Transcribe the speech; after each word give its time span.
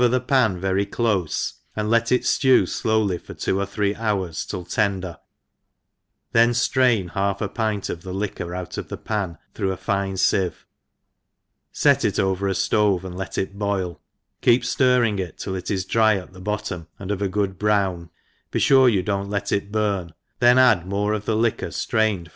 the 0.09 0.19
pan 0.19 0.59
very 0.59 0.83
clofe, 0.85 1.53
and 1.75 1.87
let 1.87 2.11
it 2.11 2.23
ftew 2.23 2.63
flowly 2.67 3.19
for 3.19 3.35
two 3.35 3.59
or 3.59 3.67
three 3.67 3.93
hours, 3.93 4.43
till 4.47 4.65
tender, 4.65 5.15
then 6.31 6.51
ftrain 6.53 7.11
half 7.11 7.39
a 7.39 7.47
pint 7.47 7.87
of 7.87 8.01
the 8.01 8.11
liquor 8.11 8.55
out 8.55 8.79
of 8.79 8.87
the 8.87 8.97
pan 8.97 9.37
through 9.53 9.71
a 9.71 9.77
fine 9.77 10.15
fieve, 10.15 10.65
fet 11.71 12.03
it 12.03 12.17
over 12.19 12.47
a 12.47 12.53
ftove, 12.53 13.03
and 13.03 13.15
let 13.15 13.37
It 13.37 13.59
boil, 13.59 14.01
keep 14.41 14.63
(lirring 14.79 15.19
it 15.19 15.37
till 15.37 15.53
it 15.53 15.69
is 15.69 15.85
dry 15.85 16.15
at 16.15 16.33
the 16.33 16.41
bottonij 16.41 16.87
and 16.97 17.11
of 17.11 17.21
a 17.21 17.29
good 17.29 17.59
brown; 17.59 18.09
be 18.49 18.59
fure 18.59 18.89
you 18.91 19.03
do 19.03 19.11
not 19.17 19.29
let 19.29 19.51
it 19.51 19.71
burn, 19.71 20.15
then 20.39 20.57
add 20.57 20.87
more 20.87 21.13
of 21.13 21.25
the 21.25 21.35
liquor 21.35 21.67
ftrained 21.67 21.69
free 21.69 21.69
r 21.99 22.05
ENGLISH 22.07 22.17
HOUSE 22.23 22.23
KEEPER. 22.25 22.29